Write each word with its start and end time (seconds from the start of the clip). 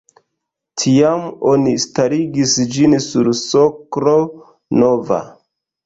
Tiam 0.83 1.27
oni 1.51 1.75
starigis 1.85 2.57
ĝin 2.79 2.99
sur 3.11 3.33
soklo 3.45 4.19
nova. 4.83 5.25